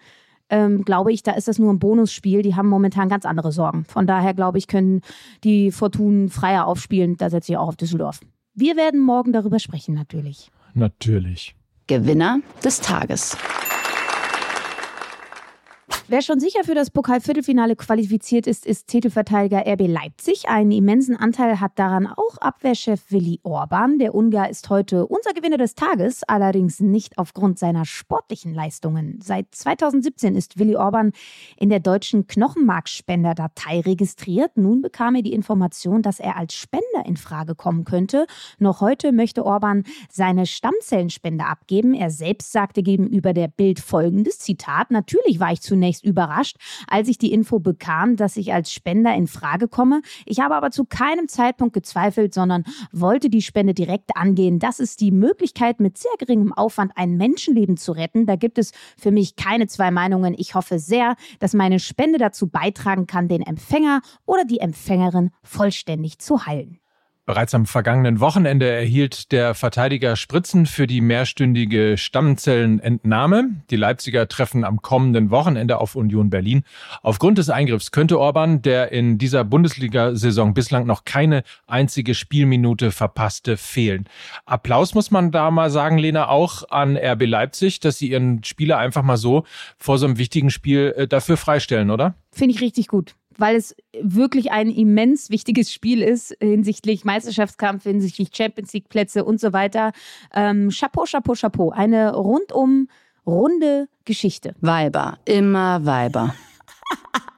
Ähm, 0.51 0.85
glaube 0.85 1.11
ich, 1.11 1.23
da 1.23 1.31
ist 1.31 1.47
das 1.47 1.57
nur 1.57 1.73
ein 1.73 1.79
Bonusspiel. 1.79 2.43
Die 2.43 2.53
haben 2.53 2.69
momentan 2.69 3.09
ganz 3.09 3.25
andere 3.25 3.51
Sorgen. 3.51 3.83
Von 3.85 4.05
daher 4.05 4.35
glaube 4.35 4.59
ich, 4.59 4.67
können 4.67 5.01
die 5.43 5.71
Fortunen 5.71 6.29
freier 6.29 6.67
aufspielen. 6.67 7.17
Da 7.17 7.31
setze 7.31 7.53
ich 7.53 7.57
auch 7.57 7.69
auf 7.69 7.77
Düsseldorf. 7.77 8.19
Wir 8.53 8.75
werden 8.75 8.99
morgen 8.99 9.33
darüber 9.33 9.57
sprechen, 9.57 9.95
natürlich. 9.95 10.51
Natürlich. 10.75 11.55
Gewinner 11.91 12.39
des 12.63 12.79
Tages. 12.79 13.35
Wer 16.11 16.21
schon 16.21 16.41
sicher 16.41 16.65
für 16.65 16.75
das 16.75 16.89
Pokalviertelfinale 16.89 17.77
qualifiziert 17.77 18.45
ist, 18.45 18.65
ist 18.65 18.87
Titelverteidiger 18.87 19.63
RB 19.65 19.87
Leipzig. 19.87 20.49
Einen 20.49 20.71
immensen 20.71 21.15
Anteil 21.15 21.61
hat 21.61 21.79
daran 21.79 22.05
auch 22.05 22.37
Abwehrchef 22.39 22.99
Willi 23.11 23.39
Orban. 23.43 23.97
Der 23.97 24.13
Ungar 24.13 24.49
ist 24.49 24.69
heute 24.69 25.07
unser 25.07 25.31
Gewinner 25.31 25.55
des 25.55 25.73
Tages, 25.73 26.23
allerdings 26.23 26.81
nicht 26.81 27.17
aufgrund 27.17 27.59
seiner 27.59 27.85
sportlichen 27.85 28.53
Leistungen. 28.53 29.19
Seit 29.23 29.55
2017 29.55 30.35
ist 30.35 30.59
Willi 30.59 30.75
Orban 30.75 31.13
in 31.55 31.69
der 31.69 31.79
deutschen 31.79 32.27
Knochenmarkspenderdatei 32.27 33.79
registriert. 33.79 34.57
Nun 34.57 34.81
bekam 34.81 35.15
er 35.15 35.21
die 35.21 35.31
Information, 35.31 36.01
dass 36.01 36.19
er 36.19 36.35
als 36.35 36.55
Spender 36.55 37.05
in 37.05 37.15
Frage 37.15 37.55
kommen 37.55 37.85
könnte. 37.85 38.25
Noch 38.59 38.81
heute 38.81 39.13
möchte 39.13 39.45
Orban 39.45 39.85
seine 40.09 40.45
Stammzellenspende 40.45 41.45
abgeben. 41.45 41.93
Er 41.93 42.09
selbst 42.11 42.51
sagte 42.51 42.83
gegenüber 42.83 43.31
der 43.31 43.47
Bild 43.47 43.79
folgendes 43.79 44.39
Zitat: 44.39 44.91
Natürlich 44.91 45.39
war 45.39 45.53
ich 45.53 45.61
zunächst 45.61 46.00
zunächst 46.01 46.05
überrascht, 46.05 46.57
als 46.87 47.07
ich 47.07 47.17
die 47.17 47.31
Info 47.31 47.59
bekam, 47.59 48.15
dass 48.15 48.37
ich 48.37 48.53
als 48.53 48.71
Spender 48.71 49.13
in 49.15 49.27
Frage 49.27 49.67
komme. 49.67 50.01
Ich 50.25 50.39
habe 50.39 50.55
aber 50.55 50.71
zu 50.71 50.85
keinem 50.85 51.27
Zeitpunkt 51.27 51.73
gezweifelt, 51.73 52.33
sondern 52.33 52.63
wollte 52.91 53.29
die 53.29 53.41
Spende 53.41 53.73
direkt 53.73 54.15
angehen. 54.15 54.59
Das 54.59 54.79
ist 54.79 54.99
die 54.99 55.11
Möglichkeit, 55.11 55.79
mit 55.79 55.97
sehr 55.97 56.11
geringem 56.19 56.53
Aufwand 56.53 56.91
ein 56.95 57.17
Menschenleben 57.17 57.77
zu 57.77 57.91
retten. 57.93 58.25
Da 58.25 58.35
gibt 58.35 58.57
es 58.57 58.71
für 58.97 59.11
mich 59.11 59.35
keine 59.35 59.67
zwei 59.67 59.91
Meinungen. 59.91 60.35
Ich 60.37 60.55
hoffe 60.55 60.79
sehr, 60.79 61.15
dass 61.39 61.53
meine 61.53 61.79
Spende 61.79 62.17
dazu 62.17 62.47
beitragen 62.47 63.07
kann, 63.07 63.27
den 63.27 63.41
Empfänger 63.41 64.01
oder 64.25 64.45
die 64.45 64.59
Empfängerin 64.59 65.31
vollständig 65.43 66.19
zu 66.19 66.45
heilen. 66.45 66.79
Bereits 67.27 67.53
am 67.53 67.67
vergangenen 67.67 68.19
Wochenende 68.19 68.67
erhielt 68.67 69.31
der 69.31 69.53
Verteidiger 69.53 70.15
Spritzen 70.15 70.65
für 70.65 70.87
die 70.87 71.01
mehrstündige 71.01 71.95
Stammzellenentnahme. 71.95 73.61
Die 73.69 73.75
Leipziger 73.75 74.27
treffen 74.27 74.63
am 74.63 74.81
kommenden 74.81 75.29
Wochenende 75.29 75.77
auf 75.77 75.95
Union 75.95 76.31
Berlin. 76.31 76.63
Aufgrund 77.03 77.37
des 77.37 77.51
Eingriffs 77.51 77.91
könnte 77.91 78.19
Orban, 78.19 78.63
der 78.63 78.91
in 78.91 79.19
dieser 79.19 79.43
Bundesliga-Saison 79.43 80.55
bislang 80.55 80.87
noch 80.87 81.05
keine 81.05 81.43
einzige 81.67 82.15
Spielminute 82.15 82.91
verpasste, 82.91 83.55
fehlen. 83.55 84.09
Applaus 84.47 84.95
muss 84.95 85.11
man 85.11 85.29
da 85.29 85.51
mal 85.51 85.69
sagen, 85.69 85.99
Lena, 85.99 86.27
auch 86.27 86.71
an 86.71 86.97
RB 86.97 87.27
Leipzig, 87.27 87.79
dass 87.81 87.99
sie 87.99 88.09
ihren 88.09 88.43
Spieler 88.43 88.79
einfach 88.79 89.03
mal 89.03 89.17
so 89.17 89.43
vor 89.77 89.99
so 89.99 90.07
einem 90.07 90.17
wichtigen 90.17 90.49
Spiel 90.49 90.95
äh, 90.97 91.07
dafür 91.07 91.37
freistellen, 91.37 91.91
oder? 91.91 92.15
Finde 92.31 92.55
ich 92.55 92.61
richtig 92.61 92.87
gut 92.87 93.13
weil 93.41 93.57
es 93.57 93.75
wirklich 93.99 94.51
ein 94.51 94.69
immens 94.69 95.29
wichtiges 95.29 95.73
Spiel 95.73 96.01
ist 96.01 96.35
hinsichtlich 96.39 97.03
Meisterschaftskampf, 97.03 97.83
hinsichtlich 97.83 98.29
Champions 98.33 98.71
League 98.71 98.87
Plätze 98.87 99.25
und 99.25 99.41
so 99.41 99.51
weiter. 99.51 99.91
Ähm, 100.33 100.69
Chapeau, 100.69 101.03
Chapeau, 101.05 101.33
Chapeau. 101.33 101.71
Eine 101.71 102.13
rundum 102.13 102.87
runde 103.25 103.89
Geschichte. 104.05 104.55
Weiber, 104.61 105.17
immer 105.25 105.85
Weiber. 105.85 106.35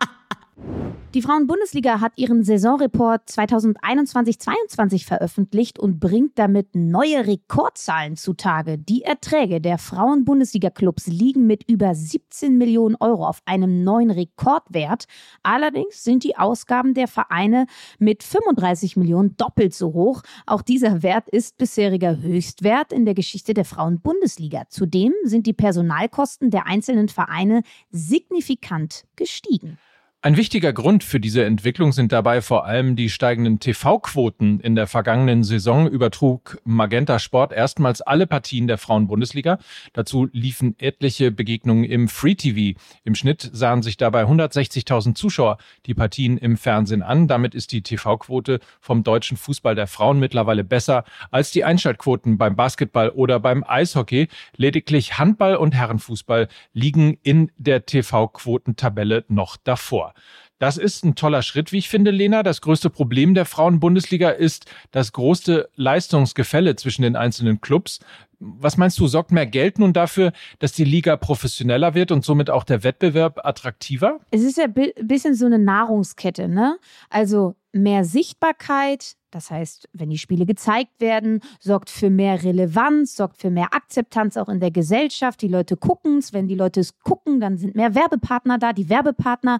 Die 1.14 1.22
Frauen-Bundesliga 1.22 2.02
hat 2.02 2.14
ihren 2.16 2.44
Saisonreport 2.44 3.30
2021-22 3.30 5.06
veröffentlicht 5.06 5.78
und 5.78 6.00
bringt 6.00 6.40
damit 6.40 6.74
neue 6.74 7.28
Rekordzahlen 7.28 8.16
zutage. 8.16 8.80
Die 8.80 9.04
Erträge 9.04 9.62
der 9.62 9.78
Frauen-Bundesliga-Clubs 9.78 11.06
liegen 11.06 11.46
mit 11.46 11.70
über 11.70 11.94
17 11.94 12.58
Millionen 12.58 12.96
Euro 13.00 13.28
auf 13.28 13.44
einem 13.46 13.84
neuen 13.84 14.10
Rekordwert. 14.10 15.06
Allerdings 15.44 16.04
sind 16.04 16.24
die 16.24 16.36
Ausgaben 16.36 16.96
der 16.96 17.08
Vereine 17.08 17.68
mit 18.00 18.24
35 18.24 18.98
Millionen 18.98 19.38
doppelt 19.38 19.76
so 19.76 19.94
hoch. 19.94 20.24
Auch 20.48 20.64
dieser 20.64 21.04
Wert 21.04 21.30
ist 21.30 21.60
bisheriger 21.60 22.24
Höchstwert 22.24 22.92
in 22.92 23.06
der 23.06 23.14
Geschichte 23.14 23.54
der 23.54 23.66
Frauen-Bundesliga. 23.66 24.64
Zudem 24.70 25.14
sind 25.26 25.46
die 25.46 25.54
Personalkosten 25.54 26.50
der 26.50 26.66
einzelnen 26.66 27.08
Vereine 27.08 27.62
signifikant 27.92 29.06
gestiegen. 29.16 29.78
Ein 30.26 30.38
wichtiger 30.38 30.72
Grund 30.72 31.04
für 31.04 31.20
diese 31.20 31.44
Entwicklung 31.44 31.92
sind 31.92 32.14
dabei 32.14 32.42
vor 32.42 32.66
allem 32.66 32.96
die 32.96 33.10
steigenden 33.10 33.60
TV-Quoten. 33.60 34.62
In 34.62 34.74
der 34.74 34.88
vergangenen 34.88 35.44
Saison 35.44 35.86
übertrug 35.86 36.62
Magenta 36.64 37.20
Sport 37.20 37.52
erstmals 37.52 38.00
alle 38.00 38.26
Partien 38.26 38.66
der 38.68 38.78
Frauen-Bundesliga. 38.78 39.58
Dazu 39.92 40.30
liefen 40.32 40.76
etliche 40.80 41.30
Begegnungen 41.30 41.84
im 41.84 42.08
Free 42.08 42.36
TV. 42.36 42.80
Im 43.04 43.16
Schnitt 43.16 43.50
sahen 43.52 43.82
sich 43.82 43.98
dabei 43.98 44.24
160.000 44.24 45.16
Zuschauer 45.16 45.58
die 45.88 45.94
Partien 45.94 46.38
im 46.38 46.56
Fernsehen 46.56 47.04
an. 47.04 47.28
Damit 47.28 47.54
ist 47.54 47.74
die 47.74 47.82
TV-Quote 47.82 48.62
vom 48.80 49.04
deutschen 49.04 49.36
Fußball 49.36 49.76
der 49.76 49.88
Frauen 49.88 50.20
mittlerweile 50.20 50.64
besser 50.64 51.04
als 51.32 51.52
die 51.52 51.66
Einschaltquoten 51.66 52.38
beim 52.38 52.56
Basketball 52.56 53.10
oder 53.10 53.42
beim 53.42 53.66
Eishockey. 53.68 54.30
Lediglich 54.56 55.18
Handball 55.18 55.58
und 55.58 55.76
Herrenfußball 55.76 56.48
liegen 56.72 57.18
in 57.24 57.52
der 57.58 57.86
TV-Quotentabelle 57.86 59.26
noch 59.28 59.58
davor. 59.58 60.13
Das 60.60 60.78
ist 60.78 61.04
ein 61.04 61.16
toller 61.16 61.42
Schritt, 61.42 61.72
wie 61.72 61.80
ich 61.80 61.90
finde, 61.90 62.12
Lena. 62.12 62.42
Das 62.44 62.62
größte 62.62 62.90
Problem 62.90 63.34
der 63.34 63.46
Frauenbundesliga 63.46 64.30
ist 64.30 64.66
das 64.92 65.12
große 65.12 65.70
Leistungsgefälle 65.76 66.76
zwischen 66.76 67.02
den 67.02 67.16
einzelnen 67.16 67.60
Clubs. 67.60 68.00
Was 68.40 68.78
meinst 68.78 69.00
du, 69.00 69.08
sorgt 69.08 69.32
mehr 69.32 69.46
Geld 69.46 69.80
nun 69.80 69.94
dafür, 69.94 70.32
dass 70.60 70.74
die 70.74 70.84
Liga 70.84 71.18
professioneller 71.18 71.96
wird 71.96 72.12
und 72.12 72.24
somit 72.24 72.50
auch 72.50 72.64
der 72.64 72.84
Wettbewerb 72.84 73.46
attraktiver? 73.46 74.20
Es 74.32 74.42
ist 74.42 74.58
ja 74.58 74.66
ein 74.66 75.08
bisschen 75.08 75.36
so 75.36 75.46
eine 75.46 75.60
Nahrungskette, 75.60 76.48
ne? 76.48 76.78
Also 77.10 77.56
mehr 77.74 78.06
Sichtbarkeit, 78.06 79.18
das 79.32 79.50
heißt, 79.50 79.90
wenn 79.94 80.12
die 80.12 80.20
Spiele 80.20 80.46
gezeigt 80.46 81.02
werden, 81.02 81.42
sorgt 81.60 81.90
für 81.90 82.12
mehr 82.12 82.44
Relevanz, 82.44 83.16
sorgt 83.16 83.38
für 83.38 83.50
mehr 83.50 83.74
Akzeptanz 83.74 84.38
auch 84.38 84.48
in 84.48 84.60
der 84.60 84.70
Gesellschaft. 84.70 85.42
Die 85.42 85.48
Leute 85.48 85.76
gucken 85.76 86.20
es. 86.20 86.34
Wenn 86.34 86.48
die 86.48 86.56
Leute 86.56 86.80
es 86.80 87.00
gucken, 87.00 87.40
dann 87.40 87.58
sind 87.58 87.76
mehr 87.76 87.96
Werbepartner 87.96 88.60
da. 88.60 88.74
Die 88.74 88.90
Werbepartner 88.90 89.60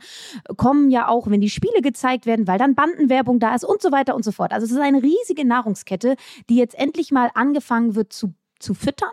kommen 0.58 0.92
ja 0.92 1.08
auch, 1.08 1.28
wenn 1.28 1.42
die 1.42 1.50
Spiele 1.50 1.82
gezeigt 1.82 2.28
werden, 2.28 2.48
weil 2.48 2.60
dann 2.60 2.76
Bandenwerbung 2.76 3.40
da 3.40 3.56
ist 3.56 3.66
und 3.66 3.82
so 3.82 3.92
weiter 3.92 4.16
und 4.16 4.24
so 4.24 4.32
fort. 4.32 4.54
Also 4.54 4.66
es 4.66 4.72
ist 4.72 4.80
eine 4.80 5.02
riesige 5.02 5.46
Nahrungskette, 5.46 6.16
die 6.50 6.56
jetzt 6.56 6.76
endlich 6.76 7.12
mal 7.12 7.32
angefangen 7.34 7.96
wird 7.96 8.14
zu, 8.14 8.36
zu 8.60 8.76
füttern. 8.76 9.10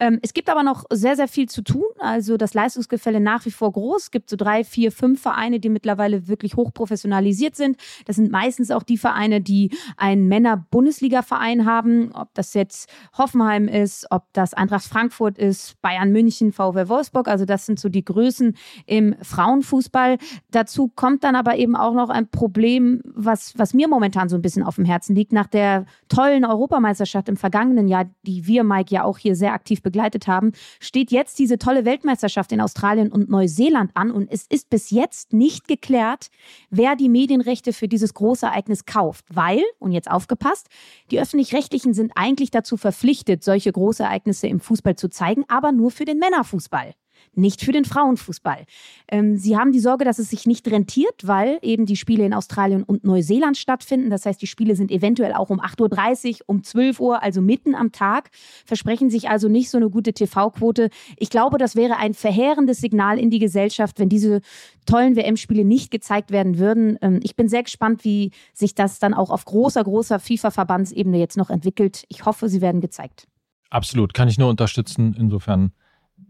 Ähm, 0.00 0.18
es 0.22 0.34
gibt 0.34 0.50
aber 0.50 0.64
noch 0.64 0.84
sehr, 0.90 1.14
sehr 1.14 1.28
viel 1.28 1.48
zu 1.48 1.62
tun. 1.62 1.84
Also 2.00 2.36
das 2.36 2.52
Leistungsgefälle 2.52 3.20
nach 3.20 3.44
wie 3.46 3.52
vor 3.52 3.70
groß. 3.70 4.04
Es 4.04 4.10
gibt 4.10 4.28
so 4.28 4.36
drei, 4.36 4.64
vier, 4.64 4.90
fünf 4.90 5.22
Vereine, 5.22 5.60
die 5.60 5.68
mittlerweile 5.68 6.26
wirklich 6.26 6.56
hochprofessionalisiert 6.56 7.54
sind. 7.54 7.76
Das 8.04 8.16
sind 8.16 8.32
meistens 8.32 8.72
auch 8.72 8.82
die 8.82 8.98
Vereine, 8.98 9.40
die 9.40 9.70
einen 9.96 10.26
Männer-Bundesliga-Verein 10.26 11.64
haben. 11.64 12.10
Ob 12.12 12.34
das 12.34 12.54
jetzt 12.54 12.90
Hoffenheim 13.16 13.68
ist, 13.68 14.06
ob 14.10 14.24
das 14.32 14.52
Eintracht 14.52 14.84
Frankfurt 14.84 15.38
ist, 15.38 15.80
Bayern 15.80 16.10
München, 16.10 16.50
VW 16.50 16.88
Wolfsburg. 16.88 17.28
Also 17.28 17.44
das 17.44 17.64
sind 17.64 17.78
so 17.78 17.88
die 17.88 18.04
Größen 18.04 18.56
im 18.86 19.14
Frauenfußball. 19.22 20.18
Dazu 20.50 20.88
kommt 20.88 21.22
dann 21.22 21.36
aber 21.36 21.56
eben 21.56 21.76
auch 21.76 21.94
noch 21.94 22.10
ein 22.10 22.28
Problem, 22.28 23.00
was, 23.04 23.56
was 23.56 23.74
mir 23.74 23.86
momentan 23.86 24.28
so 24.28 24.34
ein 24.34 24.42
bisschen 24.42 24.64
auf 24.64 24.74
dem 24.74 24.86
Herzen 24.86 25.14
liegt. 25.14 25.32
Nach 25.32 25.46
der 25.46 25.86
tollen 26.08 26.44
Europameisterschaft 26.44 27.28
im 27.28 27.36
vergangenen 27.36 27.86
Jahr, 27.86 28.06
die 28.26 28.48
wir, 28.48 28.64
Mike, 28.64 28.92
ja 28.92 29.04
auch 29.04 29.18
hier 29.18 29.36
sehr 29.36 29.52
aktiv 29.52 29.83
begleitet 29.84 30.26
haben, 30.26 30.50
steht 30.80 31.12
jetzt 31.12 31.38
diese 31.38 31.58
tolle 31.58 31.84
Weltmeisterschaft 31.84 32.50
in 32.50 32.60
Australien 32.60 33.12
und 33.12 33.30
Neuseeland 33.30 33.92
an. 33.94 34.10
Und 34.10 34.28
es 34.32 34.46
ist 34.48 34.68
bis 34.68 34.90
jetzt 34.90 35.32
nicht 35.32 35.68
geklärt, 35.68 36.30
wer 36.70 36.96
die 36.96 37.08
Medienrechte 37.08 37.72
für 37.72 37.86
dieses 37.86 38.14
große 38.14 38.46
Ereignis 38.46 38.84
kauft, 38.84 39.24
weil, 39.32 39.62
und 39.78 39.92
jetzt 39.92 40.10
aufgepasst, 40.10 40.66
die 41.12 41.20
öffentlich-rechtlichen 41.20 41.94
sind 41.94 42.12
eigentlich 42.16 42.50
dazu 42.50 42.76
verpflichtet, 42.76 43.44
solche 43.44 43.70
Großereignisse 43.70 44.48
im 44.48 44.58
Fußball 44.58 44.96
zu 44.96 45.08
zeigen, 45.08 45.44
aber 45.46 45.70
nur 45.70 45.92
für 45.92 46.04
den 46.04 46.18
Männerfußball 46.18 46.94
nicht 47.36 47.62
für 47.62 47.72
den 47.72 47.84
Frauenfußball. 47.84 48.64
Ähm, 49.08 49.36
sie 49.36 49.56
haben 49.56 49.72
die 49.72 49.80
Sorge, 49.80 50.04
dass 50.04 50.18
es 50.18 50.30
sich 50.30 50.46
nicht 50.46 50.66
rentiert, 50.68 51.26
weil 51.26 51.58
eben 51.62 51.86
die 51.86 51.96
Spiele 51.96 52.24
in 52.24 52.34
Australien 52.34 52.82
und 52.82 53.04
Neuseeland 53.04 53.56
stattfinden. 53.56 54.10
Das 54.10 54.26
heißt, 54.26 54.40
die 54.40 54.46
Spiele 54.46 54.76
sind 54.76 54.90
eventuell 54.90 55.32
auch 55.32 55.50
um 55.50 55.60
8.30 55.60 56.32
Uhr, 56.32 56.36
um 56.46 56.62
12 56.62 57.00
Uhr, 57.00 57.22
also 57.22 57.40
mitten 57.40 57.74
am 57.74 57.92
Tag, 57.92 58.30
versprechen 58.64 59.10
sich 59.10 59.28
also 59.28 59.48
nicht 59.48 59.70
so 59.70 59.78
eine 59.78 59.90
gute 59.90 60.12
TV-Quote. 60.12 60.90
Ich 61.16 61.30
glaube, 61.30 61.58
das 61.58 61.76
wäre 61.76 61.96
ein 61.96 62.14
verheerendes 62.14 62.78
Signal 62.78 63.18
in 63.18 63.30
die 63.30 63.38
Gesellschaft, 63.38 63.98
wenn 63.98 64.08
diese 64.08 64.40
tollen 64.86 65.16
WM-Spiele 65.16 65.64
nicht 65.64 65.90
gezeigt 65.90 66.30
werden 66.30 66.58
würden. 66.58 66.98
Ähm, 67.02 67.20
ich 67.22 67.36
bin 67.36 67.48
sehr 67.48 67.62
gespannt, 67.62 68.04
wie 68.04 68.32
sich 68.52 68.74
das 68.74 68.98
dann 68.98 69.14
auch 69.14 69.30
auf 69.30 69.44
großer, 69.44 69.82
großer 69.82 70.18
FIFA-Verbandsebene 70.18 71.18
jetzt 71.18 71.36
noch 71.36 71.50
entwickelt. 71.50 72.04
Ich 72.08 72.24
hoffe, 72.24 72.48
sie 72.48 72.60
werden 72.60 72.80
gezeigt. 72.80 73.26
Absolut, 73.70 74.14
kann 74.14 74.28
ich 74.28 74.38
nur 74.38 74.48
unterstützen. 74.48 75.16
Insofern 75.18 75.72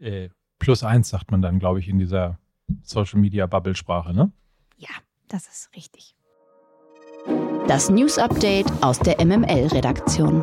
äh, 0.01 0.29
plus 0.64 0.83
eins, 0.83 1.11
sagt 1.11 1.30
man 1.30 1.42
dann, 1.42 1.59
glaube 1.59 1.78
ich, 1.78 1.88
in 1.88 1.99
dieser 1.99 2.38
Social 2.83 3.21
Media 3.21 3.47
Bubble-Sprache, 3.47 4.14
ne? 4.14 4.33
Ja, 4.78 4.88
das 5.28 5.47
ist 5.47 5.68
richtig. 5.76 6.16
Das 7.68 7.90
News 7.90 8.18
Update 8.18 8.66
aus 8.83 8.99
der 8.99 9.23
MML-Redaktion. 9.23 10.42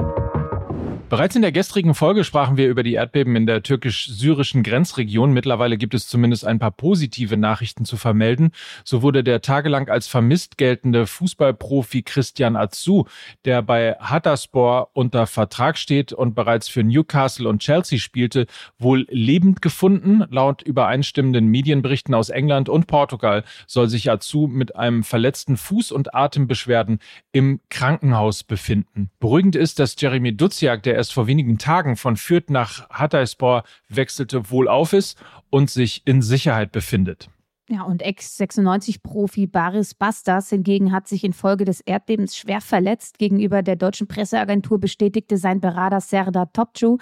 Bereits 1.12 1.36
in 1.36 1.42
der 1.42 1.52
gestrigen 1.52 1.94
Folge 1.94 2.24
sprachen 2.24 2.56
wir 2.56 2.70
über 2.70 2.84
die 2.84 2.94
Erdbeben 2.94 3.36
in 3.36 3.46
der 3.46 3.64
türkisch-syrischen 3.64 4.64
Grenzregion. 4.64 5.34
Mittlerweile 5.34 5.78
gibt 5.78 5.94
es 5.94 6.08
zumindest 6.08 6.48
ein 6.48 6.58
paar 6.58 6.72
positive 6.72 7.36
Nachrichten 7.36 7.84
zu 7.84 7.98
vermelden. 7.98 8.52
So 8.86 9.02
wurde 9.02 9.22
der 9.22 9.42
tagelang 9.42 9.90
als 9.90 10.08
vermisst 10.08 10.58
geltende 10.58 11.06
Fußballprofi 11.08 12.04
Christian 12.04 12.56
Atsu, 12.56 13.04
der 13.44 13.62
bei 13.62 13.96
Hatterspor 14.00 14.92
unter 14.94 15.28
Vertrag 15.28 15.78
steht 15.78 16.14
und 16.14 16.34
bereits 16.34 16.70
für 16.70 16.82
Newcastle 16.82 17.50
und 17.50 17.60
Chelsea 17.60 18.00
spielte, 18.00 18.46
wohl 18.80 19.06
lebend 19.10 19.62
gefunden. 19.62 20.24
Laut 20.30 20.62
übereinstimmenden 20.62 21.48
Medienberichten 21.48 22.16
aus 22.16 22.30
England 22.30 22.70
und 22.70 22.88
Portugal 22.88 23.44
soll 23.68 23.90
sich 23.90 24.10
Atsu 24.10 24.48
mit 24.48 24.78
einem 24.78 25.04
verletzten 25.04 25.58
Fuß 25.58 25.92
und 25.92 26.16
Atembeschwerden 26.16 27.00
im 27.34 27.60
Krankenhaus 27.70 28.46
befinden. 28.46 29.12
Beruhigend 29.20 29.58
ist, 29.58 29.78
dass 29.78 30.00
Jeremy 30.00 30.38
Duziak, 30.38 30.84
der 30.84 31.01
erst 31.02 31.14
vor 31.14 31.26
wenigen 31.26 31.58
Tagen 31.58 31.98
von 31.98 32.16
Fürth 32.16 32.52
nach 32.52 32.88
Hatayspor 32.92 33.64
wechselte, 33.90 34.52
wohlauf 34.52 34.94
ist 34.94 35.18
und 35.50 35.72
sich 35.72 36.04
in 36.06 36.22
Sicherheit 36.22 36.72
befindet. 36.72 37.28
Ja, 37.70 37.84
und 37.84 38.02
Ex-96-Profi 38.02 39.46
Baris 39.48 39.94
Bastas 39.94 40.50
hingegen 40.50 40.92
hat 40.92 41.08
sich 41.08 41.24
infolge 41.24 41.64
des 41.64 41.80
Erdbebens 41.80 42.36
schwer 42.36 42.60
verletzt. 42.60 43.20
Gegenüber 43.20 43.62
der 43.62 43.76
deutschen 43.76 44.08
Presseagentur 44.08 44.80
bestätigte 44.80 45.38
sein 45.38 45.62
Berater 45.62 46.02
Serdar 46.02 46.50
Topçu, 46.52 47.00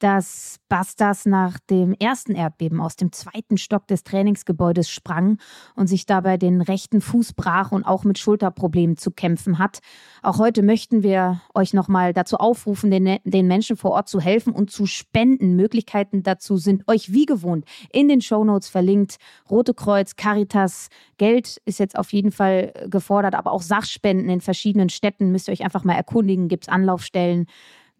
dass 0.00 0.58
Bastas 0.68 1.26
nach 1.26 1.58
dem 1.70 1.94
ersten 1.94 2.34
Erdbeben 2.34 2.80
aus 2.80 2.96
dem 2.96 3.12
zweiten 3.12 3.56
Stock 3.56 3.86
des 3.86 4.02
Trainingsgebäudes 4.02 4.90
sprang 4.90 5.38
und 5.76 5.86
sich 5.86 6.06
dabei 6.06 6.36
den 6.36 6.60
rechten 6.60 7.00
Fuß 7.00 7.32
brach 7.34 7.70
und 7.70 7.84
auch 7.84 8.04
mit 8.04 8.18
Schulterproblemen 8.18 8.96
zu 8.96 9.12
kämpfen 9.12 9.58
hat. 9.58 9.78
Auch 10.22 10.38
heute 10.38 10.62
möchten 10.62 11.02
wir 11.02 11.40
euch 11.54 11.72
nochmal 11.72 12.12
dazu 12.12 12.36
aufrufen, 12.36 12.90
den, 12.90 13.18
den 13.24 13.46
Menschen 13.46 13.76
vor 13.76 13.92
Ort 13.92 14.08
zu 14.08 14.20
helfen 14.20 14.52
und 14.52 14.70
zu 14.70 14.86
spenden. 14.86 15.54
Möglichkeiten 15.54 16.24
dazu 16.24 16.56
sind 16.56 16.86
euch 16.88 17.12
wie 17.12 17.26
gewohnt 17.26 17.64
in 17.92 18.08
den 18.08 18.20
Shownotes 18.20 18.68
verlinkt. 18.68 19.16
Rote 19.48 19.72
Kreuz 19.72 20.09
Kreuz, 20.10 20.16
Caritas. 20.16 20.88
Geld 21.18 21.60
ist 21.64 21.78
jetzt 21.78 21.98
auf 21.98 22.12
jeden 22.12 22.32
Fall 22.32 22.72
gefordert, 22.88 23.34
aber 23.34 23.52
auch 23.52 23.62
Sachspenden 23.62 24.28
in 24.28 24.40
verschiedenen 24.40 24.88
Städten 24.88 25.32
müsst 25.32 25.48
ihr 25.48 25.52
euch 25.52 25.64
einfach 25.64 25.84
mal 25.84 25.94
erkundigen. 25.94 26.48
Gibt 26.48 26.64
es 26.64 26.68
Anlaufstellen? 26.68 27.46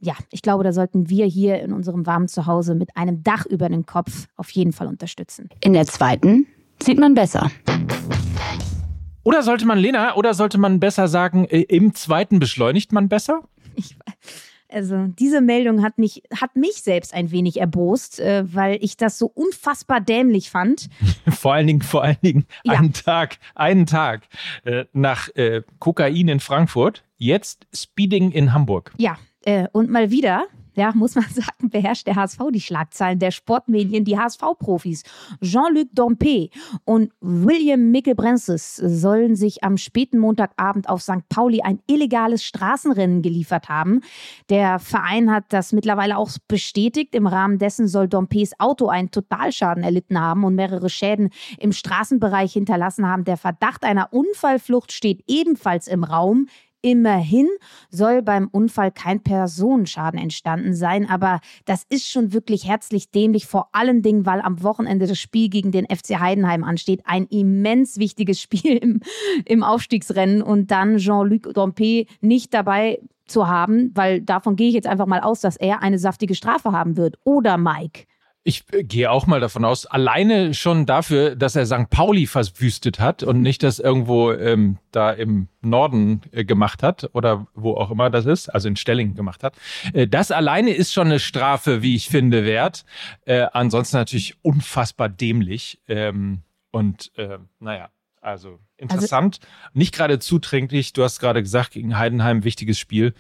Ja, 0.01 0.15
ich 0.31 0.43
glaube, 0.43 0.65
da 0.65 0.73
sollten 0.73 1.11
wir 1.11 1.27
hier 1.27 1.61
in 1.61 1.73
unserem 1.73 2.07
warmen 2.07 2.29
Zuhause 2.29 2.75
mit 2.75 2.97
einem 2.97 3.23
Dach 3.23 3.45
über 3.47 3.69
den 3.69 3.85
Kopf 3.85 4.29
auf 4.37 4.51
jeden 4.51 4.73
Fall 4.73 4.87
unterstützen. 4.87 5.51
In 5.63 5.75
der 5.75 5.87
zweiten 5.87 6.47
sieht 6.83 6.99
man 6.99 7.15
besser. 7.15 7.51
Oder 9.23 9.43
sollte 9.43 9.67
man, 9.67 9.79
Lena, 9.79 10.17
oder 10.17 10.33
sollte 10.33 10.57
man 10.57 10.81
besser 10.81 11.07
sagen, 11.07 11.45
äh, 11.45 11.61
im 11.61 11.95
zweiten 11.95 12.39
beschleunigt 12.39 12.93
man 12.93 13.11
besser? 13.11 13.43
Ich, 13.75 13.97
also 14.73 15.07
diese 15.19 15.41
Meldung 15.41 15.83
hat 15.83 15.99
mich, 15.99 16.23
hat 16.35 16.57
mich 16.57 16.83
selbst 16.83 17.15
ein 17.15 17.31
wenig 17.31 17.59
erbost, 17.59 18.21
äh, 18.21 18.45
weil 18.53 18.79
ich 18.83 18.97
das 18.97 19.19
so 19.19 19.27
unfassbar 19.27 20.01
dämlich 20.01 20.51
fand. 20.51 20.89
vor 21.29 21.55
allen 21.55 21.67
Dingen, 21.67 21.83
vor 21.83 22.03
allen 22.05 22.21
Dingen 22.23 22.47
ja. 22.65 22.75
einen 22.75 22.93
Tag, 22.93 23.39
einen 23.55 23.87
Tag 23.87 24.23
äh, 24.65 24.85
nach 24.93 25.29
äh, 25.37 25.63
Kokain 25.79 26.29
in 26.29 26.41
Frankfurt, 26.41 27.05
jetzt 27.17 27.67
Speeding 27.75 28.31
in 28.33 28.53
Hamburg. 28.53 28.93
Ja, 28.99 29.19
äh, 29.45 29.67
und 29.73 29.91
mal 29.91 30.11
wieder 30.11 30.47
ja, 30.81 30.93
muss 30.95 31.15
man 31.15 31.25
sagen, 31.31 31.69
beherrscht 31.69 32.07
der 32.07 32.17
HSV 32.17 32.39
die 32.53 32.61
Schlagzeilen 32.61 33.19
der 33.19 33.33
Sportmedien, 33.33 34.05
die 34.05 34.19
HSV-Profis. 34.19 35.03
Jean-Luc 35.43 35.89
Dompe 35.93 36.49
und 36.85 37.13
William 37.21 37.91
Mickelbrenzes 37.91 38.77
sollen 38.77 39.37
sich 39.37 39.63
am 39.63 39.77
späten 39.77 40.19
Montagabend 40.19 40.89
auf 40.89 41.03
St. 41.03 41.29
Pauli 41.29 41.61
ein 41.61 41.81
illegales 41.87 42.43
Straßenrennen 42.45 43.21
geliefert 43.21 43.69
haben. 43.69 44.01
Der 44.49 44.79
Verein 44.79 45.31
hat 45.31 45.45
das 45.51 45.73
mittlerweile 45.73 46.17
auch 46.17 46.31
bestätigt. 46.49 47.15
Im 47.15 47.27
Rahmen 47.27 47.59
dessen 47.59 47.87
soll 47.87 48.09
Dompes 48.09 48.59
Auto 48.59 48.89
einen 48.89 49.11
Totalschaden 49.11 49.85
erlitten 49.85 50.19
haben 50.19 50.45
und 50.45 50.55
mehrere 50.55 50.89
Schäden 50.89 51.29
im 51.59 51.73
Straßenbereich 51.73 52.55
hinterlassen 52.55 53.07
haben. 53.07 53.25
Der 53.25 53.37
Verdacht 53.37 53.85
einer 53.85 54.15
Unfallflucht 54.15 54.93
steht 54.93 55.25
ebenfalls 55.27 55.89
im 55.89 56.05
Raum. 56.05 56.47
Immerhin 56.83 57.49
soll 57.91 58.23
beim 58.23 58.49
Unfall 58.49 58.91
kein 58.91 59.23
Personenschaden 59.23 60.19
entstanden 60.19 60.75
sein, 60.75 61.09
aber 61.09 61.41
das 61.67 61.85
ist 61.89 62.09
schon 62.09 62.33
wirklich 62.33 62.67
herzlich 62.67 63.11
dämlich, 63.11 63.47
vor 63.47 63.69
allen 63.73 64.03
Dingen, 64.03 64.25
weil 64.25 64.41
am 64.41 64.63
Wochenende 64.63 65.07
das 65.07 65.19
Spiel 65.19 65.51
gegen 65.51 65.73
den 65.73 65.85
FC 65.85 66.19
Heidenheim 66.19 66.65
ansteht. 66.65 67.03
Ein 67.05 67.27
immens 67.27 67.99
wichtiges 67.99 68.41
Spiel 68.43 68.77
im, 68.77 69.01
im 69.45 69.63
Aufstiegsrennen 69.63 70.43
und 70.43 70.71
dann 70.71 70.97
Jean-Luc 70.97 71.53
Dompe 71.55 72.07
nicht 72.21 72.55
dabei 72.55 72.99
zu 73.27 73.47
haben, 73.47 73.91
weil 73.95 74.21
davon 74.21 74.57
gehe 74.57 74.69
ich 74.69 74.75
jetzt 74.75 74.89
einfach 74.89 75.07
mal 75.07 75.21
aus, 75.21 75.41
dass 75.41 75.57
er 75.57 75.83
eine 75.83 75.99
saftige 75.99 76.35
Strafe 76.35 76.73
haben 76.73 76.97
wird. 76.97 77.19
Oder 77.25 77.59
Mike? 77.59 78.05
Ich 78.43 78.65
äh, 78.73 78.85
gehe 78.85 79.11
auch 79.11 79.27
mal 79.27 79.41
davon 79.41 79.65
aus, 79.65 79.87
alleine 79.87 80.55
schon 80.55 80.87
dafür, 80.87 81.37
dass 81.37 81.57
er 81.57 81.67
St. 81.67 81.91
Pauli 81.91 82.27
verwüstet 82.27 82.99
hat 82.99 83.23
und 83.23 83.43
nicht 83.43 83.63
das 83.63 83.79
irgendwo 83.79 84.33
ähm, 84.33 84.79
da 84.93 85.11
im 85.11 85.49
Norden 85.61 86.23
äh, 86.33 86.45
gemacht 86.45 86.83
hat 86.83 87.11
oder 87.13 87.47
wo 87.55 87.75
auch 87.75 87.91
immer 87.91 88.09
das 88.09 88.25
ist, 88.27 88.49
also 88.49 88.69
in 88.69 88.77
Stellingen 88.77 89.15
gemacht 89.15 89.45
hat. 89.45 89.57
Äh, 89.93 90.07
das 90.07 90.31
alleine 90.31 90.71
ist 90.71 90.93
schon 90.93 91.09
eine 91.09 91.21
Strafe, 91.21 91.83
wie 91.83 91.95
ich 91.97 92.09
finde, 92.09 92.45
wert. 92.45 92.85
Äh, 93.27 93.47
ansonsten 93.53 93.97
natürlich 93.97 94.37
unfassbar 94.43 95.09
dämlich. 95.09 95.81
Ähm, 95.87 96.43
und 96.71 97.13
äh, 97.17 97.39
naja, 97.59 97.91
also 98.21 98.59
interessant. 98.77 99.41
Also, 99.43 99.71
nicht 99.75 99.95
gerade 99.95 100.19
zuträglich. 100.19 100.93
Du 100.93 101.03
hast 101.03 101.21
gerade 101.21 101.43
gesagt, 101.43 101.73
gegen 101.73 101.99
Heidenheim 101.99 102.45
wichtiges 102.45 102.79
Spiel. 102.79 103.15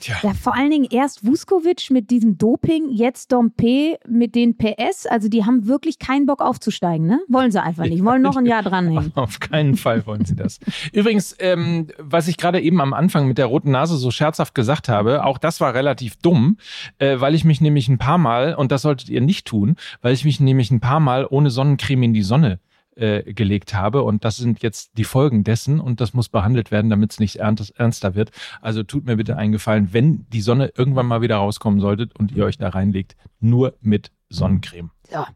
Tja. 0.00 0.16
Ja, 0.22 0.34
vor 0.34 0.54
allen 0.54 0.70
Dingen 0.70 0.86
erst 0.90 1.26
Vuskovic 1.26 1.90
mit 1.90 2.10
diesem 2.10 2.38
Doping, 2.38 2.90
jetzt 2.90 3.32
Dompe 3.32 3.98
mit 4.06 4.34
den 4.34 4.56
PS. 4.56 5.06
Also 5.06 5.28
die 5.28 5.44
haben 5.44 5.66
wirklich 5.66 5.98
keinen 5.98 6.26
Bock 6.26 6.40
aufzusteigen, 6.40 7.06
ne? 7.06 7.20
Wollen 7.28 7.50
sie 7.50 7.62
einfach 7.62 7.84
nicht. 7.84 8.04
Wollen 8.04 8.22
noch 8.22 8.36
ein 8.36 8.46
Jahr 8.46 8.62
dranhängen. 8.64 9.12
Auf 9.14 9.40
keinen 9.40 9.76
Fall 9.76 10.06
wollen 10.06 10.24
sie 10.24 10.36
das. 10.36 10.58
Übrigens, 10.92 11.34
ähm, 11.38 11.88
was 11.98 12.28
ich 12.28 12.36
gerade 12.36 12.60
eben 12.60 12.80
am 12.80 12.92
Anfang 12.92 13.26
mit 13.26 13.38
der 13.38 13.46
roten 13.46 13.70
Nase 13.70 13.96
so 13.96 14.10
scherzhaft 14.10 14.54
gesagt 14.54 14.88
habe, 14.88 15.24
auch 15.24 15.38
das 15.38 15.60
war 15.60 15.74
relativ 15.74 16.16
dumm, 16.16 16.58
äh, 16.98 17.20
weil 17.20 17.34
ich 17.34 17.44
mich 17.44 17.60
nämlich 17.60 17.88
ein 17.88 17.98
paar 17.98 18.18
Mal, 18.18 18.54
und 18.54 18.72
das 18.72 18.82
solltet 18.82 19.08
ihr 19.08 19.20
nicht 19.20 19.46
tun, 19.46 19.76
weil 20.02 20.14
ich 20.14 20.24
mich 20.24 20.40
nämlich 20.40 20.70
ein 20.70 20.80
paar 20.80 21.00
Mal 21.00 21.26
ohne 21.28 21.50
Sonnencreme 21.50 22.04
in 22.04 22.14
die 22.14 22.22
Sonne 22.22 22.60
äh, 22.96 23.32
gelegt 23.32 23.74
habe. 23.74 24.02
Und 24.02 24.24
das 24.24 24.36
sind 24.36 24.62
jetzt 24.62 24.96
die 24.96 25.04
Folgen 25.04 25.44
dessen 25.44 25.80
und 25.80 26.00
das 26.00 26.14
muss 26.14 26.28
behandelt 26.28 26.70
werden, 26.70 26.90
damit 26.90 27.12
es 27.12 27.20
nicht 27.20 27.36
ernster 27.36 28.14
wird. 28.14 28.30
Also 28.60 28.82
tut 28.82 29.04
mir 29.06 29.16
bitte 29.16 29.36
einen 29.36 29.52
Gefallen, 29.52 29.92
wenn 29.92 30.26
die 30.30 30.40
Sonne 30.40 30.72
irgendwann 30.76 31.06
mal 31.06 31.20
wieder 31.20 31.36
rauskommen 31.36 31.80
solltet 31.80 32.16
und 32.18 32.32
ihr 32.32 32.44
euch 32.44 32.58
da 32.58 32.68
reinlegt, 32.68 33.16
nur 33.40 33.74
mit 33.80 34.10
Sonnencreme. 34.28 34.90
Ja. 35.10 35.28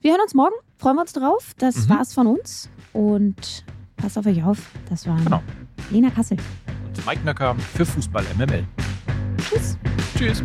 Wir 0.00 0.12
hören 0.12 0.22
uns 0.22 0.34
morgen, 0.34 0.54
freuen 0.78 0.96
wir 0.96 1.02
uns 1.02 1.12
drauf. 1.12 1.52
Das 1.58 1.86
mhm. 1.86 1.90
war's 1.90 2.14
von 2.14 2.26
uns 2.26 2.70
und 2.92 3.64
passt 3.96 4.16
auf 4.16 4.26
euch 4.26 4.42
auf. 4.42 4.70
Das 4.88 5.06
war 5.06 5.18
genau. 5.20 5.42
Lena 5.90 6.10
Kassel. 6.10 6.38
Und 6.86 7.06
Mike 7.06 7.24
Nöcker 7.24 7.54
für 7.54 7.84
Fußball 7.84 8.24
MML. 8.36 8.66
Tschüss. 9.38 9.78
Tschüss. 10.16 10.44